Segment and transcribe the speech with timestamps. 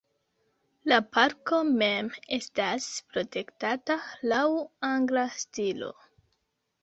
[0.91, 2.07] La parko mem
[2.37, 3.97] estas protektata
[4.31, 4.41] laŭ
[4.91, 5.91] angla stilo.